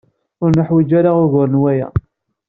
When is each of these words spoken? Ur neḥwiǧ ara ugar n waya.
Ur 0.43 0.49
neḥwiǧ 0.53 0.91
ara 0.99 1.11
ugar 1.23 1.47
n 1.49 1.59
waya. 1.61 1.87